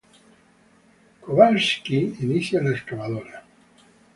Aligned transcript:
Kowalski 1.25 1.99
inicia 2.23 2.63
la 2.63 2.75
excavadora. 2.79 3.43